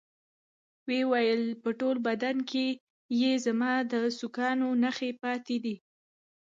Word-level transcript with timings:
ويې 0.87 1.01
ويل 1.11 1.43
په 1.61 1.69
ټول 1.79 1.95
بدن 2.07 2.35
کښې 2.49 2.67
يې 3.21 3.31
زما 3.45 3.73
د 3.91 3.93
سوکانو 4.19 4.67
نخښې 4.83 5.11
پاتې 5.23 5.57
دي. 5.63 5.75